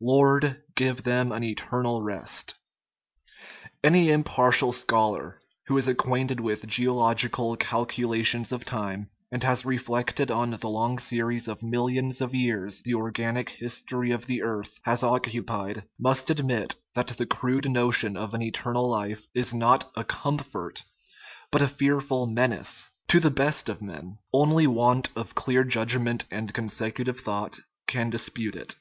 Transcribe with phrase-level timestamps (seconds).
[0.02, 2.54] "Lord, give them an eternal rest."
[3.84, 10.30] Any impartial scholar who is acquainted with geo logical calculations of time, and has reflected
[10.30, 15.02] on the long series of millions of years the organic history of the earth has
[15.02, 20.02] occupied, must admit that the crude no tion of an eternal life is not a
[20.04, 20.82] comfort,
[21.50, 24.18] but a fearful 207 THE RIDDLE OF THE UNIVERSE menace, to the best of men.
[24.32, 28.76] Only want of clear judg ment and consecutive thought can dispute it.